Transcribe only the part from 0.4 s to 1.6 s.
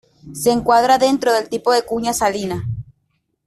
encuadra dentro del